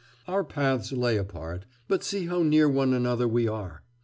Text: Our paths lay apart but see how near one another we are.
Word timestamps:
Our 0.27 0.43
paths 0.43 0.91
lay 0.91 1.15
apart 1.17 1.67
but 1.87 2.03
see 2.03 2.25
how 2.25 2.41
near 2.41 2.67
one 2.67 2.91
another 2.91 3.27
we 3.27 3.47
are. 3.47 3.83